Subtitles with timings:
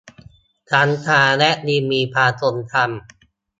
[0.71, 2.83] ทั้งช้างและลิงมีความทรงจำ